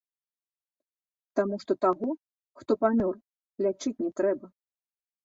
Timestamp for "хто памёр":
2.63-3.15